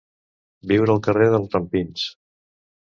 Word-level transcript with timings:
Viure 0.71 0.95
al 0.95 1.03
carrer 1.09 1.29
dels 1.37 1.55
rampins. 1.59 2.11